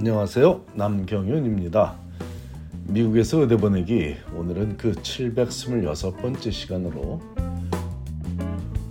안녕하세요. 0.00 0.64
남경윤입니다. 0.76 1.94
미국에서 2.86 3.40
의대 3.40 3.58
보내기 3.58 4.16
오늘은 4.34 4.78
그 4.78 4.92
726번째 4.92 6.50
시간으로 6.50 7.20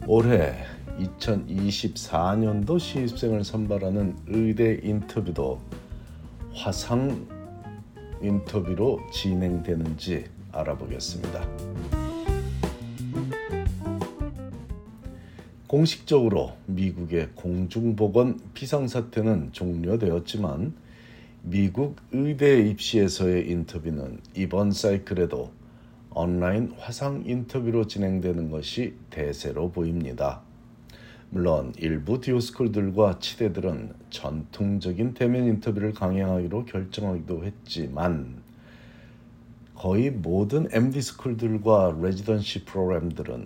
올해 0.05 0.53
2024년도 0.99 2.79
신입생을 2.79 3.43
선발하는 3.43 4.17
의대 4.27 4.79
인터뷰도 4.83 5.59
화상 6.53 7.25
인터뷰로 8.21 8.99
진행되는지 9.11 10.25
알아보겠습니다. 10.51 11.41
공식적으로 15.65 16.53
미국의 16.67 17.29
공중보건 17.33 18.39
비상사태는 18.53 19.53
종료되었지만 19.53 20.87
미국 21.41 21.95
의대 22.11 22.59
입시에서의 22.59 23.49
인터뷰는 23.49 24.19
이번 24.35 24.71
사이클에도 24.71 25.51
온라인 26.11 26.73
화상 26.77 27.23
인터뷰로 27.25 27.87
진행되는 27.87 28.51
것이 28.51 28.95
대세로 29.09 29.71
보입니다. 29.71 30.41
물론 31.29 31.73
일부 31.77 32.19
디오스쿨들과 32.19 33.19
치대들은 33.19 33.93
전통적인 34.09 35.13
대면 35.13 35.45
인터뷰를 35.45 35.93
강행하기로 35.93 36.65
결정하기도 36.65 37.45
했지만 37.45 38.41
거의 39.75 40.11
모든 40.11 40.67
MD 40.71 41.01
스쿨들과 41.01 41.99
레지던시 42.01 42.65
프로그램들은 42.65 43.45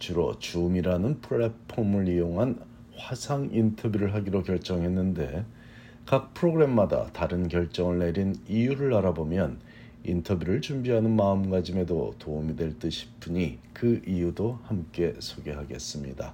주로 0.00 0.36
줌이라는 0.40 1.20
플랫폼을 1.20 2.08
이용한 2.08 2.58
화상 2.96 3.50
인터뷰를 3.52 4.12
하기로 4.14 4.42
결정했는데 4.42 5.44
각 6.08 6.32
프로그램마다 6.32 7.10
다른 7.12 7.48
결정을 7.48 7.98
내린 7.98 8.34
이유를 8.48 8.94
알아보면 8.94 9.60
인터뷰를 10.04 10.62
준비하는 10.62 11.14
마음가짐에도 11.14 12.14
도움이 12.18 12.56
될 12.56 12.78
듯 12.78 12.88
싶으니 12.88 13.58
그 13.74 14.00
이유도 14.06 14.58
함께 14.62 15.14
소개하겠습니다. 15.18 16.32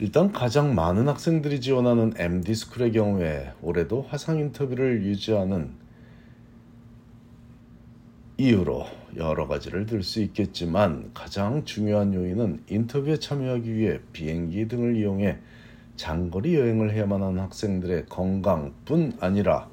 일단 0.00 0.32
가장 0.32 0.74
많은 0.74 1.06
학생들이 1.06 1.60
지원하는 1.60 2.14
MD스쿨의 2.16 2.90
경우에 2.90 3.52
올해도 3.62 4.06
화상 4.08 4.40
인터뷰를 4.40 5.04
유지하는 5.04 5.70
이유로 8.38 8.86
여러 9.14 9.46
가지를 9.46 9.86
들 9.86 10.02
수 10.02 10.20
있겠지만 10.20 11.12
가장 11.14 11.64
중요한 11.64 12.12
요인은 12.12 12.64
인터뷰에 12.68 13.18
참여하기 13.18 13.72
위해 13.72 14.00
비행기 14.12 14.66
등을 14.66 14.96
이용해 14.96 15.38
장거리 15.96 16.56
여행을 16.56 16.92
해야만 16.92 17.22
하는 17.22 17.38
학생들의 17.40 18.06
건강뿐 18.06 19.14
아니라 19.20 19.68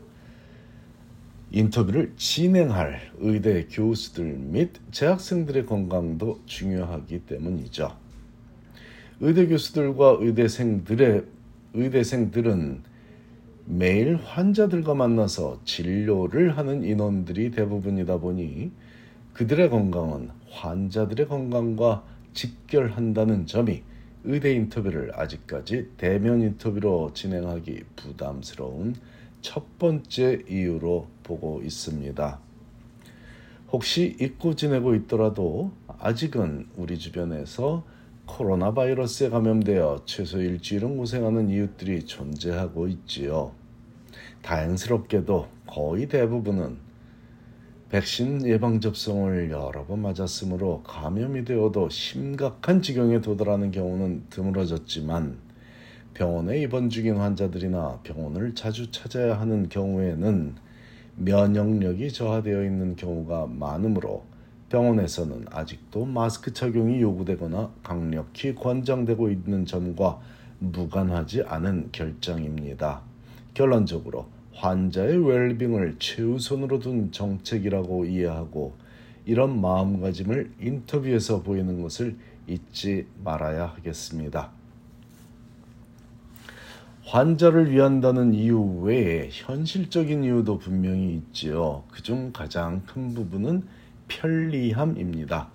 인터뷰를 1.51 2.13
진행할 2.15 3.11
의대 3.19 3.67
교수들 3.69 4.25
및 4.25 4.71
재학생들의 4.91 5.65
건강도 5.65 6.39
중요하기 6.45 7.25
때문이죠. 7.25 7.95
의대 9.19 9.47
교수들과 9.47 10.17
의대생들의 10.19 11.25
의대생들은 11.73 12.83
매일 13.65 14.15
환자들과 14.15 14.93
만나서 14.93 15.61
진료를 15.65 16.57
하는 16.57 16.83
인원들이 16.83 17.51
대부분이다 17.51 18.17
보니 18.17 18.71
그들의 19.33 19.69
건강은 19.69 20.29
환자들의 20.49 21.27
건강과 21.27 22.03
직결한다는 22.33 23.45
점이 23.45 23.83
의대 24.23 24.53
인터뷰를 24.53 25.11
아직까지 25.15 25.91
대면 25.97 26.41
인터뷰로 26.41 27.11
진행하기 27.13 27.83
부담스러운 27.95 28.95
첫 29.41 29.79
번째 29.79 30.43
이유로 30.47 31.07
보고 31.23 31.61
있습니다. 31.63 32.39
혹시 33.71 34.15
잊고 34.19 34.55
지내고 34.55 34.95
있더라도 34.95 35.71
아직은 35.87 36.67
우리 36.75 36.99
주변에서 36.99 37.83
코로나 38.25 38.73
바이러스에 38.73 39.29
감염되어 39.29 40.03
최소 40.05 40.41
일주일은 40.41 40.97
고생하는 40.97 41.49
이웃들이 41.49 42.05
존재하고 42.05 42.87
있지요. 42.87 43.53
다행스럽게도 44.41 45.47
거의 45.67 46.07
대부분은 46.07 46.90
백신 47.91 48.47
예방 48.47 48.79
접종을 48.79 49.51
여러 49.51 49.85
번 49.85 50.01
맞았으므로 50.01 50.81
감염이 50.83 51.43
되어도 51.43 51.89
심각한 51.89 52.81
지경에 52.81 53.19
도달하는 53.19 53.69
경우는 53.69 54.27
드물어졌지만 54.29 55.37
병원에 56.13 56.61
입원 56.61 56.89
중인 56.89 57.17
환자들이나 57.17 57.99
병원을 58.03 58.55
자주 58.55 58.91
찾아야 58.91 59.37
하는 59.37 59.67
경우에는 59.67 60.55
면역력이 61.17 62.13
저하되어 62.13 62.63
있는 62.63 62.95
경우가 62.95 63.47
많으므로 63.47 64.23
병원에서는 64.69 65.47
아직도 65.51 66.05
마스크 66.05 66.53
착용이 66.53 67.01
요구되거나 67.01 67.73
강력히 67.83 68.55
권장되고 68.55 69.29
있는 69.29 69.65
점과 69.65 70.21
무관하지 70.59 71.41
않은 71.41 71.89
결정입니다. 71.91 73.01
결론적으로 73.53 74.27
환자의 74.61 75.17
웰빙을 75.27 75.95
최우선으로 75.97 76.77
둔 76.77 77.11
정책이라고 77.11 78.05
이해하고 78.05 78.75
이런 79.25 79.59
마음가짐을 79.59 80.51
인터뷰에서 80.61 81.41
보이는 81.41 81.81
것을 81.81 82.15
잊지 82.47 83.07
말아야 83.23 83.65
하겠습니다. 83.65 84.51
환자를 87.05 87.71
위한다는 87.71 88.35
이유 88.35 88.61
외에 88.83 89.29
현실적인 89.31 90.23
이유도 90.23 90.59
분명히 90.59 91.15
있지요. 91.15 91.83
그중 91.91 92.31
가장 92.31 92.83
큰 92.85 93.15
부분은 93.15 93.63
편리함입니다. 94.07 95.49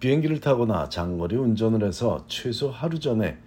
비행기를 0.00 0.40
타거나 0.40 0.88
장거리 0.88 1.36
운전을 1.36 1.86
해서 1.86 2.24
최소 2.26 2.70
하루 2.70 2.98
전에 2.98 3.38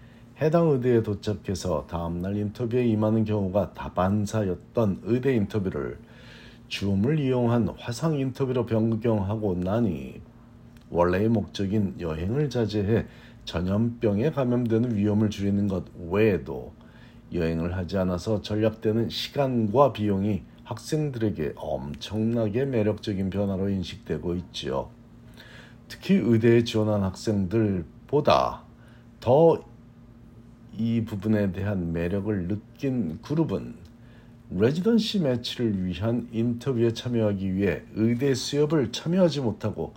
해당 0.44 0.72
의대에 0.72 1.04
도착해서 1.04 1.88
다음날 1.88 2.36
인터뷰에 2.36 2.86
임하는 2.86 3.24
경우가 3.24 3.74
다반사였던 3.74 5.00
의대 5.04 5.34
인터뷰를 5.36 5.98
줌을 6.68 7.18
이용한 7.18 7.70
화상 7.78 8.20
인터뷰로 8.20 8.66
변경하고 8.66 9.56
나니 9.56 10.20
원래의 10.90 11.30
목적인 11.30 11.96
여행을 12.02 12.50
자제해 12.50 13.06
전염병에 13.46 14.32
감염되는 14.32 14.98
위험을 14.98 15.30
줄이는 15.30 15.70
것 15.70 15.86
외에도 16.10 16.74
여행을 17.34 17.78
하지 17.78 17.98
않아서 17.98 18.42
전략되는 18.42 19.08
시간과 19.08 19.94
비용이 19.94 20.44
학생들에게 20.66 21.54
엄청나게 21.56 22.66
매력적인 22.66 23.30
변화로 23.30 23.70
인식되고 23.70 24.36
있지요. 24.36 24.90
특히 25.88 26.16
의대에 26.16 26.66
지원한 26.66 27.02
학생들보다 27.04 28.64
더 29.22 29.73
이 30.78 31.04
부분에 31.06 31.52
대한 31.52 31.94
매력을 31.94 32.48
느낀 32.48 33.22
그룹은 33.22 33.76
레지던시 34.50 35.20
매치를 35.20 35.86
위한 35.86 36.28
인터뷰에 36.32 36.94
참여하기 36.94 37.56
위해 37.56 37.82
의대 37.96 38.34
수업을 38.34 38.92
참여하지 38.92 39.42
못하고 39.42 39.94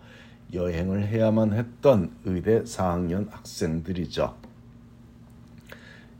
여행을 0.53 1.07
해야만 1.07 1.53
했던 1.53 2.11
의대 2.25 2.63
4학년 2.63 3.31
학생들이죠. 3.31 4.37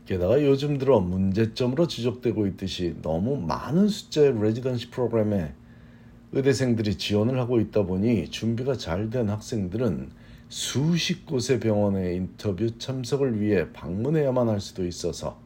게다가 0.05 0.41
요즘 0.43 0.77
들어 0.77 0.99
문제점으로 0.99 1.87
지적되고 1.87 2.47
있듯이 2.47 2.95
너무 3.01 3.37
많은 3.37 3.87
숫자의 3.89 4.41
레지던시 4.41 4.89
프로그램에 4.89 5.53
의대생들이 6.31 6.97
지원을 6.97 7.39
하고 7.39 7.59
있다 7.59 7.83
보니 7.83 8.29
준비가 8.29 8.75
잘 8.75 9.09
된 9.09 9.29
학생들은 9.29 10.09
수십 10.49 11.25
곳의 11.25 11.59
병원의 11.59 12.15
인터뷰 12.15 12.77
참석을 12.77 13.41
위해 13.41 13.69
방문해야만 13.73 14.47
할 14.47 14.61
수도 14.61 14.85
있어서 14.85 15.41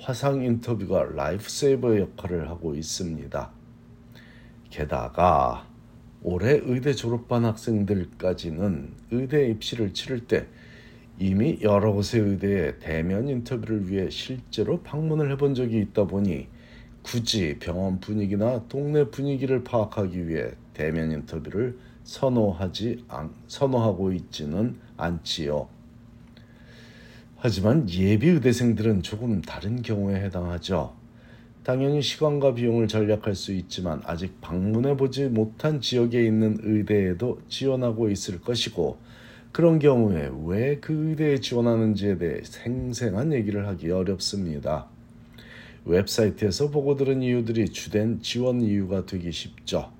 화상 0.00 0.42
인터뷰가 0.42 1.04
life 1.14 1.48
saver 1.48 2.00
역할을 2.00 2.48
하고 2.48 2.74
있습니다. 2.74 3.50
게다가 4.70 5.68
올해 6.20 6.60
의대 6.64 6.94
졸업반 6.94 7.44
학생들까지는 7.44 8.94
의대 9.12 9.48
입시를 9.50 9.94
치를 9.94 10.26
때 10.26 10.48
이미 11.16 11.60
여러 11.62 11.92
곳의 11.92 12.20
의대에 12.20 12.80
대면 12.80 13.28
인터뷰를 13.28 13.88
위해 13.88 14.10
실제로 14.10 14.82
방문을 14.82 15.30
해본 15.30 15.54
적이 15.54 15.78
있다 15.78 16.06
보니 16.06 16.48
굳이 17.02 17.58
병원 17.60 18.00
분위기나 18.00 18.66
동네 18.66 19.04
분위기를 19.04 19.62
파악하기 19.62 20.26
위해 20.26 20.50
대면 20.72 21.12
인터뷰를 21.12 21.78
선호하지 22.04 23.04
않, 23.08 23.30
선호하고 23.48 24.12
있지는 24.12 24.76
않지요. 24.96 25.68
하지만 27.36 27.88
예비 27.90 28.28
의대생들은 28.28 29.02
조금 29.02 29.42
다른 29.42 29.82
경우에 29.82 30.16
해당하죠. 30.22 30.94
당연히 31.62 32.02
시간과 32.02 32.54
비용을 32.54 32.88
절약할 32.88 33.34
수 33.34 33.52
있지만 33.52 34.00
아직 34.04 34.40
방문해 34.40 34.96
보지 34.96 35.24
못한 35.26 35.80
지역에 35.80 36.24
있는 36.24 36.58
의대에도 36.62 37.40
지원하고 37.48 38.10
있을 38.10 38.40
것이고 38.40 38.98
그런 39.50 39.78
경우에 39.78 40.30
왜 40.44 40.78
그 40.80 41.10
의대에 41.10 41.40
지원하는지에 41.40 42.18
대해 42.18 42.40
생생한 42.44 43.32
얘기를 43.32 43.66
하기 43.68 43.90
어렵습니다. 43.90 44.86
웹사이트에서 45.86 46.70
보고 46.70 46.96
들은 46.96 47.22
이유들이 47.22 47.68
주된 47.68 48.20
지원 48.20 48.60
이유가 48.60 49.06
되기 49.06 49.30
쉽죠. 49.32 49.92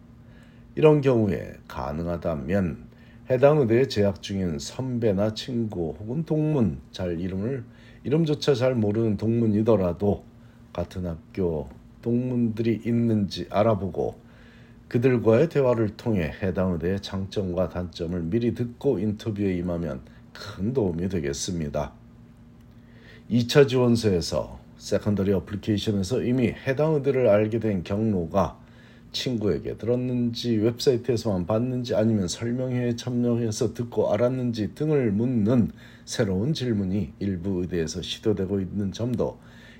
이런 0.76 1.00
경우에 1.00 1.54
가능하다면 1.68 2.94
해당 3.30 3.58
의대에 3.58 3.86
재학 3.88 4.20
중인 4.22 4.58
선배나 4.58 5.34
친구 5.34 5.96
혹은 6.00 6.24
동문 6.24 6.78
잘 6.90 7.20
이름을 7.20 7.64
이름조차 8.02 8.54
잘 8.54 8.74
모르는 8.74 9.16
동문이더라도 9.16 10.24
같은 10.72 11.06
학교 11.06 11.68
동문들이 12.02 12.82
있는지 12.84 13.46
알아보고 13.50 14.16
그들과의 14.88 15.48
대화를 15.48 15.96
통해 15.96 16.32
해당 16.42 16.72
의대의 16.72 17.00
장점과 17.00 17.70
단점을 17.70 18.20
미리 18.24 18.54
듣고 18.54 18.98
인터뷰에 18.98 19.54
임하면 19.56 20.02
큰 20.32 20.74
도움이 20.74 21.08
되겠습니다. 21.08 21.92
2차 23.30 23.66
지원서에서 23.68 24.58
secondary 24.76 25.32
application에서 25.32 26.22
이미 26.22 26.48
해당 26.48 26.94
의대를 26.94 27.28
알게 27.28 27.60
된 27.60 27.82
경로가 27.82 28.63
친구에게 29.14 29.78
들었는지 29.78 30.56
웹사이트에서만 30.56 31.46
봤는지 31.46 31.94
아니면 31.94 32.28
설명회에 32.28 32.96
참여해서 32.96 33.72
듣고 33.72 34.12
알았는지 34.12 34.74
등을 34.74 35.10
묻는 35.12 35.70
새로운 36.04 36.52
질문이 36.52 37.14
일부 37.20 37.62
의대에서 37.62 38.02
시도되고 38.02 38.60
있는 38.60 38.92
점도 38.92 39.38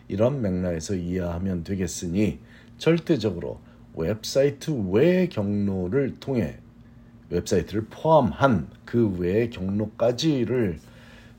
이런 0.08 0.40
맥락에서 0.40 0.94
이해하면 0.94 1.64
되겠으니 1.64 2.38
절대적으로 2.78 3.60
웹사이트 3.94 4.70
외 4.90 5.28
경로를 5.28 6.18
통해 6.20 6.56
웹사이트를 7.30 7.86
포함한 7.90 8.68
그 8.84 9.08
외의 9.18 9.50
경로까지를 9.50 10.78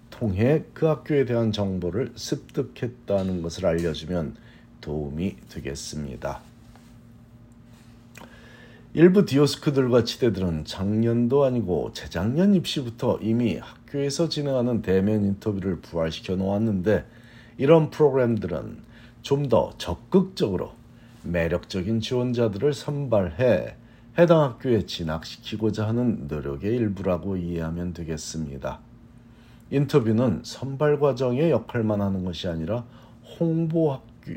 통해 0.10 0.64
그 0.74 0.86
학교에 0.86 1.26
대한 1.26 1.52
정보를 1.52 2.12
습득했다는 2.16 3.42
것을 3.42 3.66
알려주면 3.66 4.36
도움이 4.82 5.38
되겠습니다. 5.50 6.55
일부 8.98 9.26
디오스크들과 9.26 10.06
치대들은 10.06 10.64
작년도 10.64 11.44
아니고 11.44 11.92
재작년 11.92 12.56
입시부터 12.56 13.20
이미 13.22 13.58
학교에서 13.58 14.30
진행하는 14.30 14.82
대면 14.82 15.26
인터뷰를 15.26 15.82
부활시켜 15.82 16.38
놓았는데 16.38 17.06
이런 17.58 17.90
프로그램들은 17.90 18.86
좀 19.22 19.50
더 19.50 19.74
적극적으로 19.78 20.72
매력적인 21.24 22.00
지원자들을 22.00 22.72
선발해 22.72 23.76
해당 24.18 24.44
학교에 24.44 24.86
진학시키고자 24.86 25.86
하는 25.90 26.30
노력의 26.30 26.74
일부라고 26.78 27.36
이해하면 27.36 27.92
되겠습니다. 27.92 28.80
인터뷰는 29.72 30.44
선발 30.46 31.02
과정의 31.02 31.52
역할만 31.52 32.00
하는 32.00 32.24
것이 32.24 32.48
아니라 32.48 32.86
홍보 33.38 33.92
학교, 33.92 34.36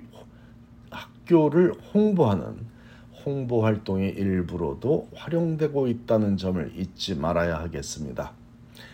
학교를 0.90 1.74
홍보하는 1.94 2.76
홍보 3.28 3.62
활동의 3.62 4.14
일부로도 4.14 5.08
활용되고 5.14 5.86
있다는 5.86 6.38
점을 6.38 6.72
잊지 6.74 7.14
말아야 7.14 7.58
하겠습니다. 7.58 8.32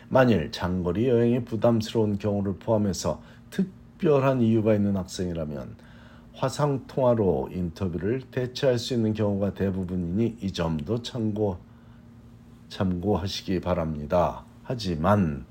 만일 0.08 0.50
장거리 0.50 1.08
여행이 1.08 1.44
부담스러운 1.44 2.18
경우를 2.18 2.56
포함해서 2.58 3.22
특별한 3.50 4.42
이유가 4.42 4.74
있는 4.74 4.96
학생이라면 4.96 5.76
화상 6.32 6.84
통화로 6.88 7.50
인터뷰를 7.52 8.22
대체할 8.32 8.80
수 8.80 8.94
있는 8.94 9.14
경우가 9.14 9.54
대부분이니 9.54 10.38
이 10.42 10.52
점도 10.52 11.00
참고 11.02 11.58
참고하시기 12.68 13.60
바랍니다. 13.60 14.44
하지만 14.64 15.44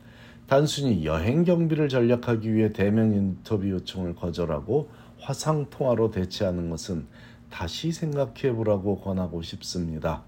단순히 0.46 1.06
여행 1.06 1.46
경비를 1.46 1.88
절약하기 1.88 2.54
위해 2.54 2.74
대면 2.74 3.14
인터뷰 3.14 3.70
요청을 3.70 4.16
거절하고 4.16 4.90
화상 5.20 5.70
통화로 5.70 6.12
대체하는 6.12 6.70
것은 6.70 7.08
다시 7.54 7.92
생각해 7.92 8.54
보라고 8.54 9.00
권하고 9.00 9.44
싶습니다. 9.44 10.24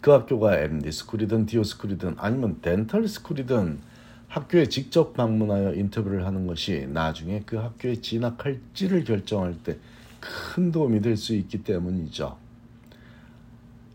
그 0.00 0.12
학교가 0.12 0.58
MD 0.60 0.92
스쿨이든 0.92 1.46
DO 1.46 1.64
school이든 1.64 2.14
아니면 2.18 2.60
dental 2.62 3.08
school이든 3.08 3.80
학교에 4.28 4.68
직접 4.68 5.14
방문하여 5.14 5.74
인터뷰를 5.74 6.24
하는 6.24 6.46
것이 6.46 6.86
나중에 6.92 7.42
그 7.44 7.56
학교에 7.56 8.00
진학할지를 8.00 9.04
결정할 9.04 9.54
때 9.62 9.78
큰 10.20 10.72
도움이 10.72 11.00
될 11.00 11.16
수 11.16 11.34
있기 11.34 11.62
때문이죠. 11.64 12.36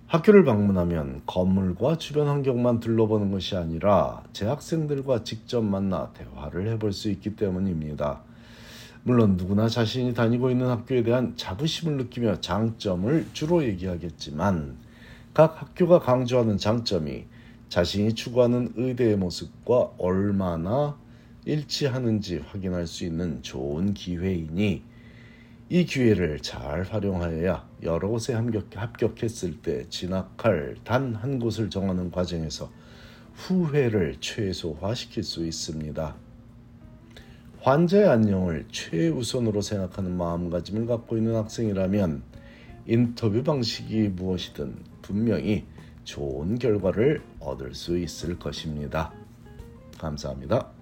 학교를 0.08 0.44
방문하면 0.44 1.24
건물과 1.26 1.98
주변 1.98 2.28
환경만 2.28 2.80
둘러보는 2.80 3.32
것이 3.32 3.56
아니라 3.56 4.24
재학생들과 4.32 5.24
직접 5.24 5.62
만나 5.62 6.12
대화를 6.14 6.68
해볼 6.70 6.94
수 6.94 7.10
있기 7.10 7.36
때문입니다. 7.36 8.22
물론 9.06 9.36
누구나 9.36 9.68
자신이 9.68 10.14
다니고 10.14 10.50
있는 10.50 10.68
학교에 10.68 11.04
대한 11.04 11.36
자부심을 11.36 11.98
느끼며 11.98 12.40
장점을 12.40 13.28
주로 13.34 13.64
얘기하겠지만 13.66 14.78
각 15.34 15.62
학교가 15.62 16.00
강조하는 16.00 16.58
장점이 16.58 17.26
자신이 17.68 18.14
추구하는 18.16 18.72
의대의 18.76 19.18
모습과 19.18 19.92
얼마나 19.98 20.98
일치하는지 21.46 22.44
확인할 22.48 22.88
수 22.88 23.04
있는 23.04 23.42
좋은 23.42 23.94
기회이니 23.94 24.84
이 25.70 25.86
기회를 25.86 26.40
잘 26.40 26.84
활용하여야 26.84 27.68
여러 27.84 28.08
곳에 28.08 28.34
합격, 28.34 29.22
했을때 29.22 29.90
진학할 29.90 30.78
단 30.86 31.16
한 31.16 31.40
곳을 31.40 31.70
정하는 31.70 32.10
과정에서 32.10 32.72
후회를 33.34 34.18
최소화시킬 34.22 35.24
수 35.24 35.46
있습니다. 35.46 36.23
환자의 37.64 38.10
안녕을 38.10 38.66
최우선으로 38.74 39.62
생각하는 39.62 40.18
마음가짐을 40.18 40.86
갖고 40.86 41.16
있는 41.16 41.34
학생이라면 41.38 42.22
인터뷰 42.88 43.42
방식이 43.42 44.10
무엇이든 44.10 44.76
분명히 45.02 45.66
좋은 46.04 46.60
결과를 46.60 47.22
얻을 47.40 47.74
수 47.74 47.98
있을 47.98 48.38
것입니다. 48.38 49.14
감사합니다. 49.98 50.73